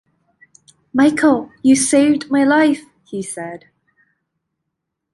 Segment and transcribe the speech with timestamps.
[0.95, 3.65] "Michael, you saved my life", he said.